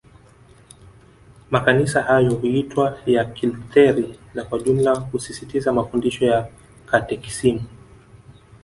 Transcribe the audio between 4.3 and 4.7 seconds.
na Kwa